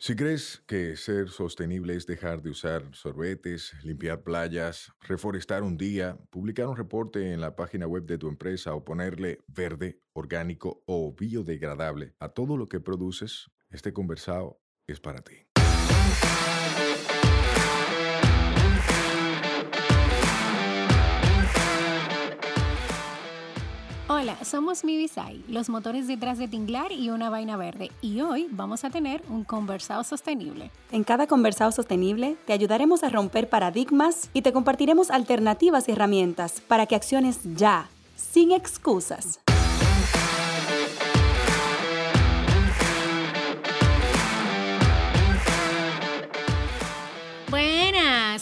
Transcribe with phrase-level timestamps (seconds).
[0.00, 6.16] Si crees que ser sostenible es dejar de usar sorbetes, limpiar playas, reforestar un día,
[6.30, 11.12] publicar un reporte en la página web de tu empresa o ponerle verde, orgánico o
[11.18, 15.47] biodegradable a todo lo que produces, este conversado es para ti.
[24.20, 28.82] Hola, somos Mibisai, los motores detrás de Tinglar y una vaina verde, y hoy vamos
[28.82, 30.72] a tener un conversado sostenible.
[30.90, 36.60] En cada conversado sostenible te ayudaremos a romper paradigmas y te compartiremos alternativas y herramientas
[36.66, 39.38] para que acciones ya, sin excusas.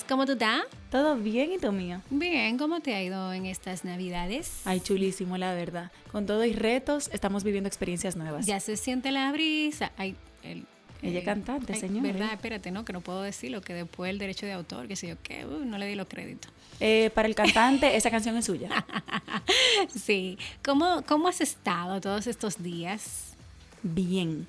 [0.09, 0.63] ¿Cómo tú estás?
[0.91, 2.01] ¿Todo bien y tú mío?
[2.11, 4.61] Bien, ¿cómo te ha ido en estas navidades?
[4.65, 5.91] Ay, chulísimo, la verdad.
[6.13, 8.47] Con todo y retos, estamos viviendo experiencias nuevas.
[8.47, 9.93] Ya se siente la brisa.
[9.97, 10.65] Ay, el,
[11.03, 12.03] Ella es cantante, ay, señor.
[12.03, 12.33] ¿Verdad?
[12.33, 15.17] Espérate, no, que no puedo decirlo, que después el derecho de autor, que sé yo
[15.23, 16.53] qué, uh, no le di los créditos.
[16.79, 18.69] Eh, para el cantante, esa canción es suya.
[19.95, 20.39] sí.
[20.65, 23.35] ¿Cómo, ¿Cómo has estado todos estos días?
[23.83, 24.47] Bien.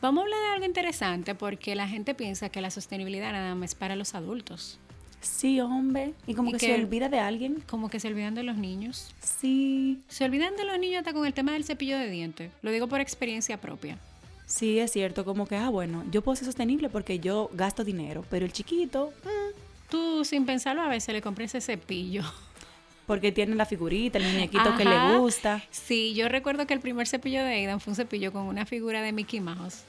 [0.00, 3.70] Vamos a hablar de algo interesante porque la gente piensa que la sostenibilidad nada más
[3.70, 4.79] es para los adultos.
[5.20, 6.14] Sí, hombre.
[6.26, 7.62] Y como Y que, que- se olvida de alguien.
[7.68, 9.14] Como que se olvidan de los niños.
[9.20, 10.00] Sí.
[10.08, 12.50] Se olvidan de los niños hasta con el tema del cepillo de dientes.
[12.62, 13.98] Lo digo por experiencia propia.
[14.46, 15.24] Sí, es cierto.
[15.24, 18.24] Como que, ah, bueno, yo puedo ser sostenible porque yo gasto dinero.
[18.30, 19.50] Pero el chiquito, mm,
[19.90, 22.22] Tú, sin pensarlo, a veces le compré ese cepillo.
[23.08, 25.64] porque tiene la figurita, el muñequito que le gusta.
[25.72, 29.02] Sí, yo recuerdo que el primer cepillo de Aidan fue un cepillo con una figura
[29.02, 29.82] de Mickey Mouse.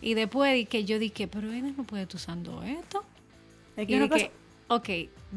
[0.00, 3.02] Y después que yo dije, pero Aidan no puede estar usando esto.
[3.76, 4.30] Es que Y dije,
[4.70, 4.88] ok,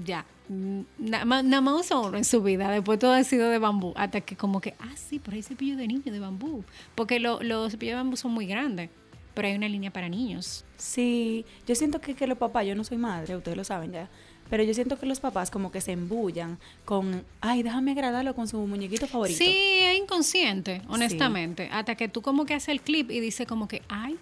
[0.06, 0.26] ya.
[0.50, 2.70] Mm, Nada más, uso uno en su vida.
[2.70, 3.94] Después todo ha sido de bambú.
[3.96, 6.64] Hasta que como que, ah, sí, pero hay cepillo de niño de bambú.
[6.96, 8.90] Porque lo- los cepillos de bambú son muy grandes.
[9.34, 10.64] Pero hay una línea para niños.
[10.78, 14.08] Sí, yo siento que, que los papás, yo no soy madre, ustedes lo saben ya,
[14.50, 18.48] pero yo siento que los papás como que se embullan con, ay, déjame agradarlo con
[18.48, 19.38] su muñequito favorito.
[19.40, 19.48] Sí,
[19.82, 21.68] es inconsciente, honestamente.
[21.72, 24.18] Hasta que tú como que haces el clip y dices como que, ay,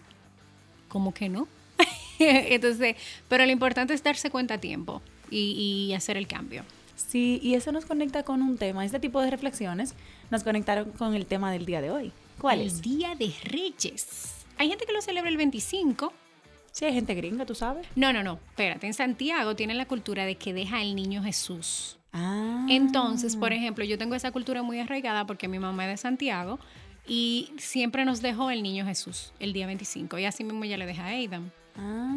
[0.87, 1.45] como que no.
[2.49, 2.95] Entonces,
[3.27, 6.63] pero lo importante es darse cuenta a tiempo y, y hacer el cambio.
[6.95, 9.95] Sí, y eso nos conecta con un tema, este tipo de reflexiones
[10.29, 12.11] nos conectaron con el tema del día de hoy.
[12.39, 12.81] ¿Cuál el es?
[12.81, 14.45] Día de Reyes.
[14.57, 16.13] Hay gente que lo celebra el 25.
[16.71, 17.85] Sí, hay gente gringa, tú sabes.
[17.95, 18.87] No, no, no, espérate.
[18.87, 21.97] En Santiago tienen la cultura de que deja el niño Jesús.
[22.13, 22.65] Ah.
[22.69, 26.59] Entonces, por ejemplo, yo tengo esa cultura muy arraigada porque mi mamá es de Santiago
[27.07, 30.85] y siempre nos dejó el niño Jesús el día 25 y así mismo ella le
[30.85, 31.51] deja a Aidan.
[31.77, 32.13] Ah.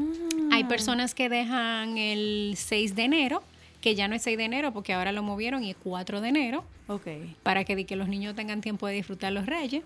[0.52, 3.42] Hay personas que dejan el 6 de enero,
[3.80, 6.28] que ya no es 6 de enero porque ahora lo movieron y es 4 de
[6.28, 7.06] enero, Ok.
[7.42, 9.82] para que, di que los niños tengan tiempo de disfrutar los reyes.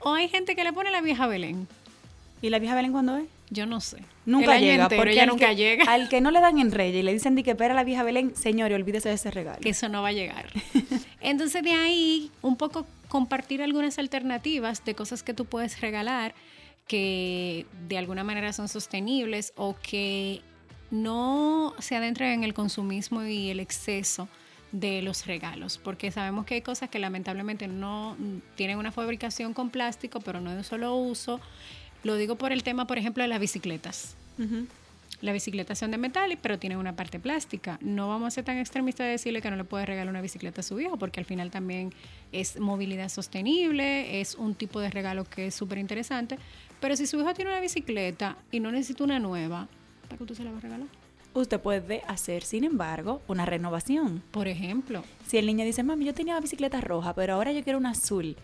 [0.00, 1.66] O hay gente que le pone la vieja Belén.
[2.42, 3.24] ¿Y la vieja Belén cuándo es?
[3.48, 3.98] Yo no sé.
[4.24, 5.84] Nunca llega, entero, porque ella nunca que, llega.
[5.84, 8.02] Al que no le dan en Reyes y le dicen de que espera la vieja
[8.02, 9.60] Belén, señores, olvídese de ese regalo.
[9.60, 10.46] que eso no va a llegar.
[11.20, 16.34] Entonces de ahí un poco compartir algunas alternativas de cosas que tú puedes regalar
[16.86, 20.42] que de alguna manera son sostenibles o que
[20.90, 24.28] no se adentren en el consumismo y el exceso
[24.72, 29.54] de los regalos, porque sabemos que hay cosas que lamentablemente no mm, tienen una fabricación
[29.54, 31.40] con plástico, pero no de un solo uso.
[32.02, 34.16] Lo digo por el tema, por ejemplo, de las bicicletas.
[34.38, 34.66] Ujú.
[35.22, 37.78] La bicicleta son de metal, pero tienen una parte plástica.
[37.80, 40.60] No vamos a ser tan extremistas de decirle que no le puede regalar una bicicleta
[40.60, 41.94] a su hijo, porque al final también
[42.32, 46.38] es movilidad sostenible, es un tipo de regalo que es súper interesante.
[46.80, 49.68] Pero si su hijo tiene una bicicleta y no necesita una nueva,
[50.02, 50.88] ¿para qué usted se la va a regalar?
[51.34, 54.22] Usted puede hacer, sin embargo, una renovación.
[54.30, 57.62] Por ejemplo, Si el niño dice, mami, yo tenía una bicicleta roja, pero ahora yo
[57.62, 58.36] quiero una azul,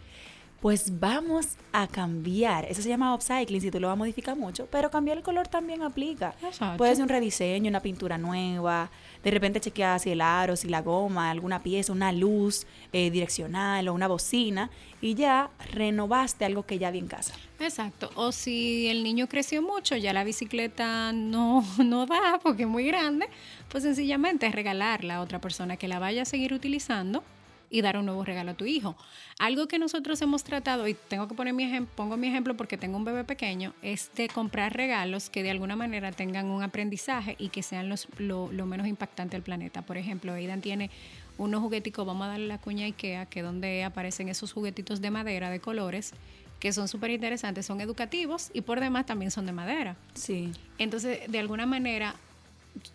[0.62, 2.66] pues vamos a cambiar.
[2.66, 5.48] Eso se llama upcycling, si tú lo vas a modificar mucho, pero cambiar el color
[5.48, 6.36] también aplica.
[6.40, 6.76] Exacto.
[6.78, 8.88] Puede ser un rediseño, una pintura nueva,
[9.24, 13.88] de repente chequear si el aro, si la goma, alguna pieza, una luz eh, direccional
[13.88, 14.70] o una bocina,
[15.00, 17.34] y ya renovaste algo que ya había en casa.
[17.58, 18.12] exacto.
[18.14, 22.87] O si el niño creció mucho, ya la bicicleta no, no da porque es muy
[22.87, 23.28] grande,
[23.69, 27.25] pues sencillamente es regalarla a otra persona que la vaya a seguir utilizando
[27.72, 28.94] y dar un nuevo regalo a tu hijo.
[29.38, 32.76] Algo que nosotros hemos tratado, y tengo que poner mi ejemplo, pongo mi ejemplo porque
[32.76, 37.34] tengo un bebé pequeño, es de comprar regalos que de alguna manera tengan un aprendizaje
[37.38, 39.80] y que sean los, lo, lo menos impactante al planeta.
[39.82, 40.90] Por ejemplo, Aidan tiene
[41.38, 45.10] unos jugueticos, vamos a darle la cuña Ikea, que es donde aparecen esos juguetitos de
[45.10, 46.12] madera de colores,
[46.60, 49.96] que son súper interesantes, son educativos y por demás también son de madera.
[50.12, 50.52] Sí.
[50.76, 52.16] Entonces, de alguna manera,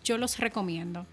[0.04, 1.04] yo los recomiendo.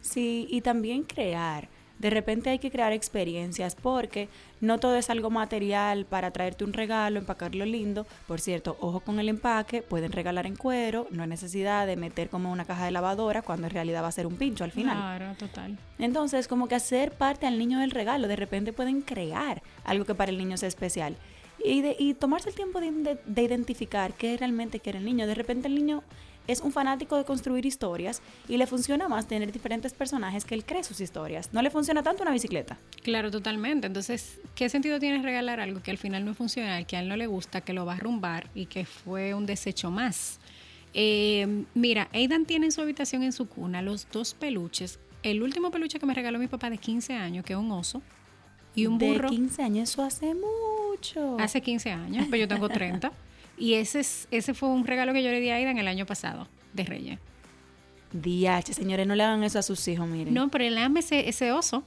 [0.00, 1.68] Sí, y también crear
[1.98, 4.28] De repente hay que crear experiencias porque
[4.60, 8.06] no todo es algo material para traerte un regalo, empacarlo lindo.
[8.26, 12.28] Por cierto, ojo con el empaque, pueden regalar en cuero, no hay necesidad de meter
[12.28, 14.96] como una caja de lavadora cuando en realidad va a ser un pincho al final.
[14.96, 15.78] Claro, total.
[15.98, 20.14] Entonces, como que hacer parte al niño del regalo, de repente pueden crear algo que
[20.14, 21.16] para el niño sea especial.
[21.64, 25.26] Y, de, y tomarse el tiempo de, de- de identificar qué realmente quiere el niño.
[25.26, 26.02] De repente el niño
[26.46, 30.64] es un fanático de construir historias y le funciona más tener diferentes personajes que él
[30.64, 31.50] cree sus historias.
[31.52, 32.76] No le funciona tanto una bicicleta.
[33.02, 33.86] Claro, totalmente.
[33.86, 37.08] Entonces, ¿qué sentido tiene regalar algo que al final no es funcional, que a él
[37.08, 40.38] no le gusta, que lo va a arrumbar y que fue un desecho más?
[40.92, 45.00] Eh, mira, Aidan tiene en su habitación en su cuna los dos peluches.
[45.22, 48.02] El último peluche que me regaló mi papá de 15 años, que es un oso,
[48.74, 49.30] y un burro.
[49.30, 51.36] De 15 años, eso hace mucho.
[51.38, 53.10] Hace 15 años, pero yo tengo 30.
[53.56, 56.06] y ese, es, ese fue un regalo que yo le di a Aidan el año
[56.06, 57.18] pasado, de Reyes.
[58.12, 60.32] DH, señores, no le hagan eso a sus hijos, miren.
[60.34, 61.82] No, pero él ama ese, ese oso.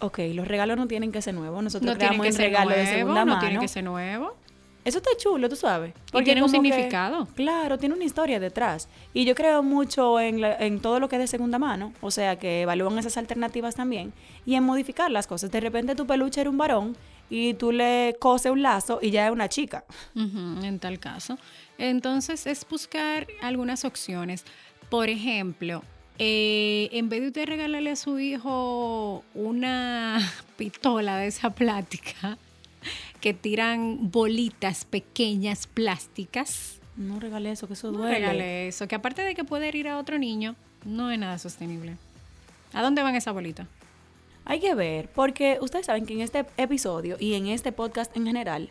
[0.00, 1.62] Ok, los regalos no tienen que ser nuevos.
[1.62, 3.40] Nosotros No tiene creamos que el regalo nuevo, de segunda no mano.
[3.40, 4.36] tiene que ser nuevo.
[4.84, 5.94] Eso está chulo, tú sabes.
[6.24, 7.28] tiene un como que- significado.
[7.36, 8.88] claro, tiene una historia detrás.
[9.14, 12.10] Y yo creo mucho en, la- en todo lo que es de segunda mano, o
[12.10, 14.12] sea, que evalúan esas alternativas también,
[14.44, 15.52] y en modificar las cosas.
[15.52, 16.96] De repente tu peluche era un varón
[17.34, 19.84] y tú le coses un lazo y ya es una chica.
[20.14, 21.38] En tal caso.
[21.78, 24.44] Entonces es buscar algunas opciones.
[24.90, 25.82] Por ejemplo,
[26.18, 30.18] eh, en vez de usted regalarle a su hijo una
[30.58, 32.36] pistola de esa plástica
[33.22, 38.18] que tiran bolitas pequeñas plásticas, No regale eso, que eso no duele.
[38.18, 38.86] regale eso.
[38.88, 40.54] Que aparte de que puede herir a otro niño,
[40.84, 41.96] no es nada sostenible.
[42.74, 43.66] ¿A dónde van esas bolitas?
[44.44, 48.26] Hay que ver, porque ustedes saben que en este episodio y en este podcast en
[48.26, 48.70] general,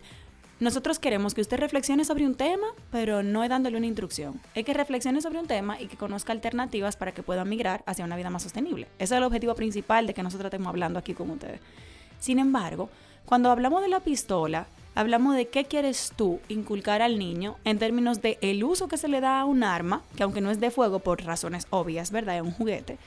[0.60, 4.42] nosotros queremos que usted reflexione sobre un tema, pero no es dándole una instrucción.
[4.54, 8.04] Es que reflexione sobre un tema y que conozca alternativas para que pueda migrar hacia
[8.04, 8.88] una vida más sostenible.
[9.00, 11.62] Ese es el objetivo principal de que nosotros estemos hablando aquí con ustedes.
[12.20, 12.90] Sin embargo,
[13.26, 18.22] cuando hablamos de la pistola, hablamos de qué quieres tú inculcar al niño en términos
[18.22, 20.70] de el uso que se le da a un arma, que aunque no es de
[20.70, 22.36] fuego por razones obvias, ¿verdad?
[22.36, 22.98] Es un juguete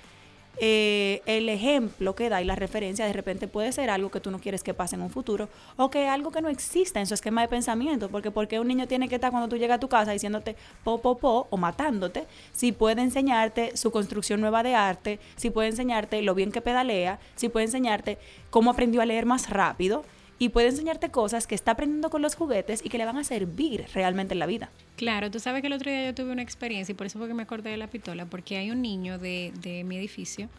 [0.58, 4.30] eh, el ejemplo que da y la referencia de repente puede ser algo que tú
[4.30, 7.14] no quieres que pase en un futuro o que algo que no exista en su
[7.14, 9.88] esquema de pensamiento, porque porque un niño tiene que estar cuando tú llegas a tu
[9.88, 15.18] casa diciéndote po po po o matándote, si puede enseñarte su construcción nueva de arte,
[15.36, 18.18] si puede enseñarte lo bien que pedalea, si puede enseñarte
[18.50, 20.04] cómo aprendió a leer más rápido
[20.44, 23.24] y puede enseñarte cosas que está aprendiendo con los juguetes y que le van a
[23.24, 24.68] servir realmente en la vida.
[24.96, 27.28] Claro, tú sabes que el otro día yo tuve una experiencia y por eso fue
[27.28, 30.50] que me acordé de la pistola, porque hay un niño de, de mi edificio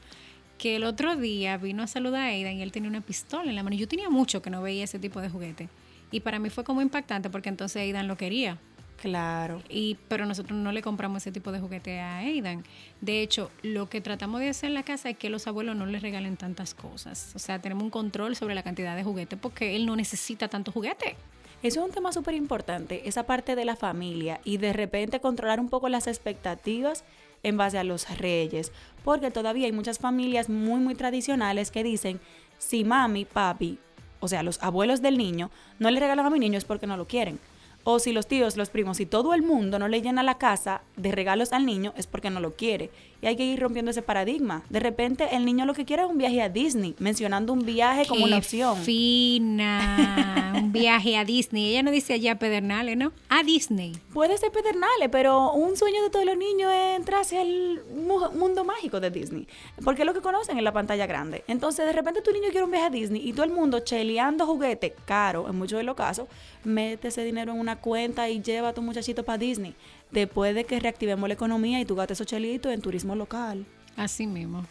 [0.58, 3.56] que el otro día vino a saludar a Aidan y él tenía una pistola en
[3.56, 3.76] la mano.
[3.76, 5.70] Yo tenía mucho que no veía ese tipo de juguete.
[6.10, 8.58] Y para mí fue como impactante porque entonces Aidan lo quería.
[8.98, 9.62] Claro.
[9.70, 12.64] Y, pero nosotros no le compramos ese tipo de juguete a Aidan.
[13.02, 15.86] De hecho, lo que tratamos de hacer en la casa es que los abuelos no
[15.86, 17.32] le regalen tantas cosas.
[17.36, 20.72] O sea, tenemos un control sobre la cantidad de juguete porque él no necesita tanto
[20.72, 21.16] juguete.
[21.64, 25.60] Eso es un tema súper importante, esa parte de la familia y de repente controlar
[25.60, 27.04] un poco las expectativas
[27.42, 28.72] en base a los reyes,
[29.04, 32.20] porque todavía hay muchas familias muy, muy tradicionales que dicen,
[32.60, 33.80] si mami, papi,
[34.20, 35.50] o sea, los abuelos del niño,
[35.80, 37.40] no le regalan a mi niño es porque no lo quieren.
[37.88, 40.82] O si los tíos, los primos y todo el mundo no le llena la casa
[40.98, 42.90] de regalos al niño es porque no lo quiere.
[43.22, 44.64] Y hay que ir rompiendo ese paradigma.
[44.70, 48.06] De repente el niño lo que quiere es un viaje a Disney, mencionando un viaje
[48.08, 48.78] como una opción.
[49.50, 51.72] Fina, un viaje a Disney.
[51.72, 53.12] Ella no dice allá a Pedernales, ¿no?
[53.30, 53.94] A Disney.
[54.14, 58.32] Puede ser Pedernales, pero un sueño de todos los niños es entrar hacia el mu-
[58.32, 59.48] mundo mágico de Disney.
[59.84, 61.44] Porque es lo que conocen en la pantalla grande.
[61.48, 64.46] Entonces, de repente tu niño quiere un viaje a Disney y todo el mundo cheleando
[64.46, 66.28] juguete caro, en muchos de los casos,
[66.64, 69.76] mete ese dinero en una cuenta y lleva a tu muchachito para Disney.
[70.12, 73.66] Después de que reactivemos la economía y tú gastes esos chelitos en turismo local.
[73.98, 74.66] Así mismo.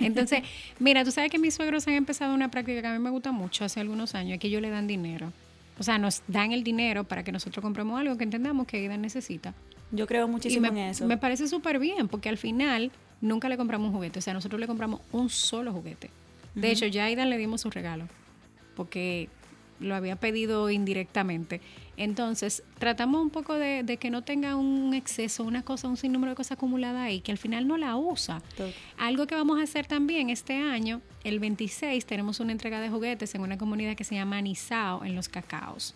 [0.00, 0.40] Entonces,
[0.78, 3.32] mira, tú sabes que mis suegros han empezado una práctica que a mí me gusta
[3.32, 5.32] mucho hace algunos años, es que ellos le dan dinero.
[5.78, 9.00] O sea, nos dan el dinero para que nosotros compremos algo que entendamos que Aidan
[9.02, 9.54] necesita.
[9.90, 11.06] Yo creo Y muchísimo me, en eso.
[11.06, 14.20] me parece súper bien, porque al final nunca le compramos un juguete.
[14.20, 16.10] O sea, nosotros le compramos un solo juguete.
[16.54, 18.06] De hecho, ya a Aidan le dimos su regalo,
[18.76, 19.28] porque
[19.80, 21.60] lo había pedido indirectamente.
[21.96, 26.30] Entonces, tratamos un poco de, de que no tenga un exceso, una cosa, un sinnúmero
[26.30, 28.42] de cosas acumuladas ahí, que al final no la usa.
[28.56, 28.70] Todo.
[28.98, 33.34] Algo que vamos a hacer también este año, el 26, tenemos una entrega de juguetes
[33.34, 35.94] en una comunidad que se llama Anisao en los cacaos.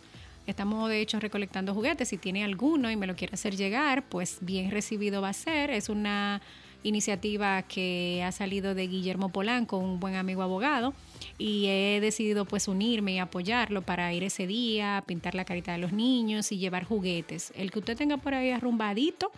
[0.48, 2.08] Estamos de hecho recolectando juguetes.
[2.08, 5.70] Si tiene alguno y me lo quiere hacer llegar, pues bien recibido va a ser.
[5.70, 6.40] Es una
[6.82, 10.94] iniciativa que ha salido de Guillermo Polanco, un buen amigo abogado,
[11.36, 15.78] y he decidido pues unirme y apoyarlo para ir ese día, pintar la carita de
[15.78, 17.52] los niños y llevar juguetes.
[17.56, 19.30] El que usted tenga por ahí arrumbadito,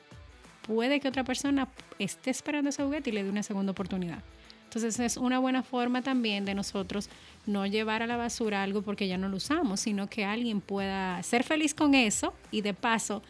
[0.63, 1.69] puede que otra persona
[1.99, 4.23] esté esperando ese juguete y le dé una segunda oportunidad.
[4.65, 7.11] Entonces es una buena forma también de nosotros
[7.45, 11.21] no llevar a la basura algo porque ya no lo usamos, sino que alguien pueda
[11.25, 13.21] ser feliz con eso y de paso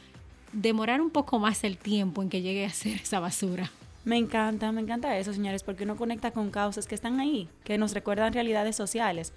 [0.53, 3.71] demorar un poco más el tiempo en que llegue a ser esa basura.
[4.05, 7.77] Me encanta, me encanta eso, señores, porque uno conecta con causas que están ahí, que
[7.77, 9.33] nos recuerdan realidades sociales.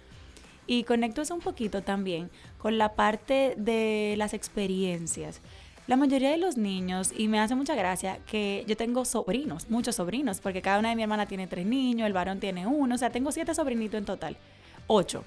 [0.67, 5.41] Y conecto eso un poquito también con la parte de las experiencias.
[5.85, 9.97] La mayoría de los niños, y me hace mucha gracia que yo tengo sobrinos, muchos
[9.97, 12.97] sobrinos, porque cada una de mi hermana tiene tres niños, el varón tiene uno, o
[12.97, 14.37] sea, tengo siete sobrinitos en total,
[14.87, 15.25] ocho.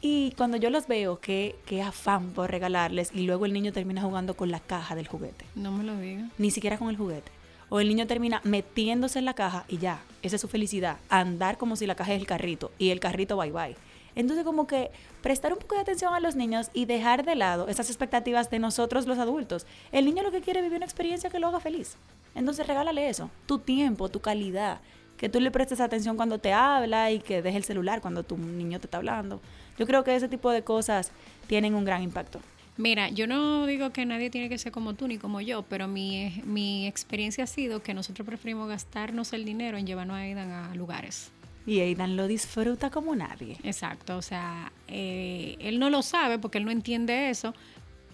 [0.00, 4.02] Y cuando yo los veo, qué, qué afán por regalarles, y luego el niño termina
[4.02, 5.44] jugando con la caja del juguete.
[5.56, 6.28] No me lo diga.
[6.38, 7.32] Ni siquiera con el juguete.
[7.74, 11.56] O el niño termina metiéndose en la caja y ya, esa es su felicidad, andar
[11.56, 13.76] como si la caja es el carrito y el carrito bye bye.
[14.14, 14.90] Entonces como que
[15.22, 18.58] prestar un poco de atención a los niños y dejar de lado esas expectativas de
[18.58, 19.64] nosotros los adultos.
[19.90, 21.96] El niño lo que quiere es vivir una experiencia que lo haga feliz.
[22.34, 24.82] Entonces regálale eso, tu tiempo, tu calidad,
[25.16, 28.36] que tú le prestes atención cuando te habla y que deje el celular cuando tu
[28.36, 29.40] niño te está hablando.
[29.78, 31.10] Yo creo que ese tipo de cosas
[31.46, 32.38] tienen un gran impacto.
[32.78, 35.88] Mira, yo no digo que nadie tiene que ser como tú ni como yo, pero
[35.88, 40.50] mi, mi experiencia ha sido que nosotros preferimos gastarnos el dinero en llevarnos a Aidan
[40.50, 41.32] a lugares.
[41.66, 43.58] Y Aidan lo disfruta como nadie.
[43.62, 47.54] Exacto, o sea, eh, él no lo sabe porque él no entiende eso,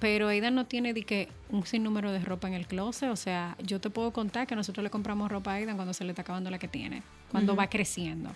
[0.01, 3.57] pero Aidan no tiene de que un sinnúmero de ropa en el closet, o sea,
[3.63, 6.23] yo te puedo contar que nosotros le compramos ropa a Aidan cuando se le está
[6.23, 8.31] acabando la que tiene, cuando va creciendo.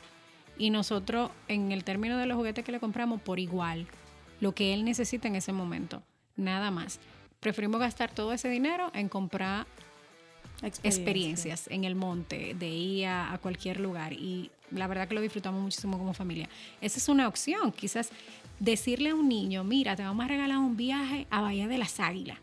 [0.56, 3.88] Y nosotros, en el término de los juguetes que le compramos, por igual,
[4.40, 6.02] lo que él necesita en ese momento,
[6.36, 6.98] nada más.
[7.40, 9.66] Preferimos gastar todo ese dinero en comprar
[10.62, 15.60] experiencias en el monte, de ir a, cualquier lugar y la verdad que lo disfrutamos
[15.60, 16.48] muchísimo como familia.
[16.80, 18.10] Esa es una opción, quizás
[18.60, 21.98] decirle a un niño, mira, te vamos a regalar un viaje a Bahía de las
[22.00, 22.38] Águilas.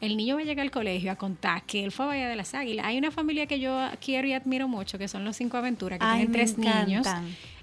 [0.00, 2.36] El niño va a llegar al colegio a contar que él fue a Bahía de
[2.36, 2.86] las Águilas.
[2.86, 6.06] Hay una familia que yo quiero y admiro mucho, que son los Cinco Aventuras, que
[6.06, 7.06] tienen tres niños.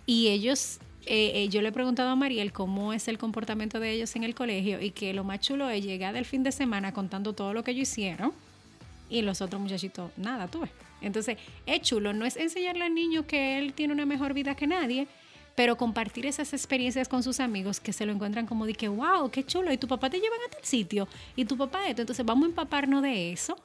[0.06, 3.92] Y ellos eh, eh, yo le he preguntado a Mariel cómo es el comportamiento de
[3.92, 6.94] ellos en el colegio y que lo más chulo es llegar del fin de semana
[6.94, 8.34] contando todo lo que ellos hicieron
[9.10, 10.72] y los otros muchachitos, nada, tú ves.
[11.02, 14.66] Entonces, es chulo, no es enseñarle al niño que él tiene una mejor vida que
[14.66, 15.08] nadie,
[15.56, 19.30] pero compartir esas experiencias con sus amigos que se lo encuentran como de que, wow,
[19.30, 22.02] qué chulo, y tu papá te llevan a tal sitio, y tu papá esto.
[22.02, 23.56] Entonces, vamos a empaparnos de eso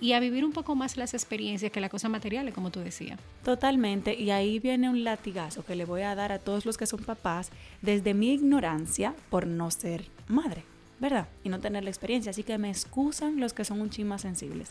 [0.00, 3.18] y a vivir un poco más las experiencias que la cosa material, como tú decías.
[3.44, 6.86] Totalmente, y ahí viene un latigazo que le voy a dar a todos los que
[6.86, 7.50] son papás
[7.82, 10.64] desde mi ignorancia por no ser madre,
[11.00, 11.28] ¿verdad?
[11.44, 14.22] Y no tener la experiencia, así que me excusan los que son un ching más
[14.22, 14.70] sensibles.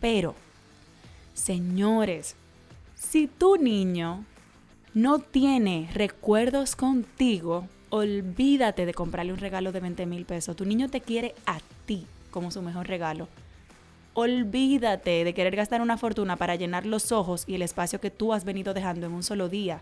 [0.00, 0.34] Pero,
[1.34, 2.36] señores,
[2.94, 4.24] si tu niño
[4.94, 10.56] no tiene recuerdos contigo, olvídate de comprarle un regalo de 20 mil pesos.
[10.56, 13.28] Tu niño te quiere a ti como su mejor regalo
[14.20, 18.32] Olvídate de querer gastar una fortuna para llenar los ojos y el espacio que tú
[18.32, 19.80] has venido dejando en un solo día.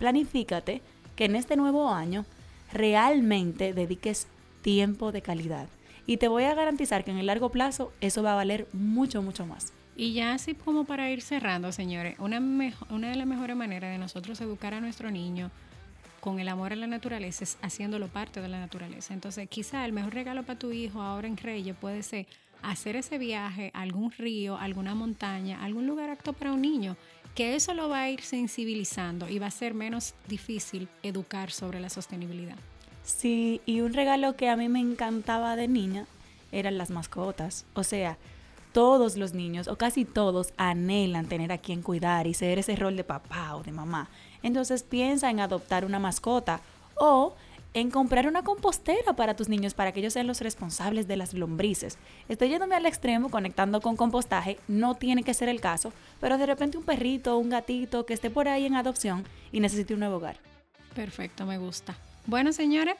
[0.00, 0.82] Planifícate
[1.14, 2.26] que en este nuevo año
[2.72, 4.26] realmente dediques
[4.60, 5.68] tiempo de calidad.
[6.04, 9.22] Y te voy a garantizar que en el largo plazo eso va a valer mucho,
[9.22, 9.72] mucho más.
[9.94, 14.40] Y ya así como para ir cerrando, señores, una, de las mejores maneras de nosotros
[14.40, 15.52] educar a nuestro niño
[16.18, 19.14] con el amor a la naturaleza es haciéndolo parte de la naturaleza.
[19.14, 22.26] Entonces, quizá el mejor regalo para tu hijo ahora en Reyes puede ser
[22.70, 26.96] hacer ese viaje a algún río, alguna montaña, algún lugar apto para un niño,
[27.34, 31.80] que eso lo va a ir sensibilizando y va a ser menos difícil educar sobre
[31.80, 32.56] la sostenibilidad.
[33.02, 36.06] Sí, y un regalo que a mí me encantaba de niña
[36.50, 37.66] eran las mascotas.
[37.74, 38.18] O sea,
[38.72, 42.96] todos los niños, o casi todos, anhelan tener a quien cuidar y ser ese rol
[42.96, 44.08] de papá o de mamá.
[44.42, 46.60] Entonces piensa en adoptar una mascota
[46.98, 47.34] o
[47.76, 51.34] en comprar una compostera para tus niños para que ellos sean los responsables de las
[51.34, 51.98] lombrices.
[52.26, 56.46] Estoy yéndome al extremo conectando con compostaje, no tiene que ser el caso, pero de
[56.46, 60.16] repente un perrito, un gatito que esté por ahí en adopción y necesite un nuevo
[60.16, 60.38] hogar.
[60.94, 61.94] Perfecto, me gusta.
[62.24, 62.94] Bueno, señores,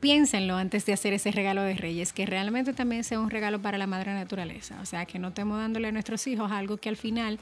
[0.00, 3.78] piénsenlo antes de hacer ese regalo de Reyes, que realmente también sea un regalo para
[3.78, 4.78] la madre naturaleza.
[4.82, 7.38] O sea, que no estemos dándole a nuestros hijos algo que al final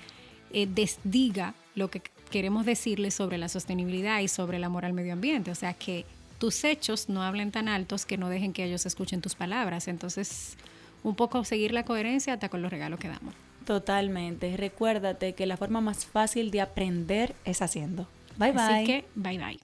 [0.53, 5.13] eh, desdiga lo que queremos decirles sobre la sostenibilidad y sobre el amor al medio
[5.13, 5.51] ambiente.
[5.51, 6.05] O sea, que
[6.39, 9.89] tus hechos no hablen tan altos que no dejen que ellos escuchen tus palabras.
[9.89, 10.57] Entonces,
[11.03, 13.35] un poco seguir la coherencia hasta con los regalos que damos.
[13.65, 14.57] Totalmente.
[14.57, 18.09] Recuérdate que la forma más fácil de aprender es haciendo.
[18.37, 18.63] Bye bye.
[18.63, 19.61] Así que, bye bye.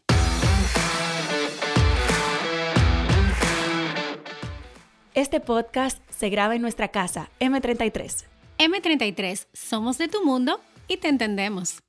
[5.14, 8.25] Este podcast se graba en nuestra casa, M33.
[8.59, 11.83] M33, somos de tu mundo y te entendemos.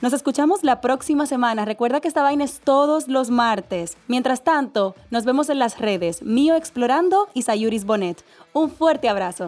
[0.00, 1.64] Nos escuchamos la próxima semana.
[1.64, 3.96] Recuerda que esta vaina es todos los martes.
[4.08, 8.24] Mientras tanto, nos vemos en las redes Mío Explorando y Sayuris Bonet.
[8.52, 9.46] Un fuerte abrazo.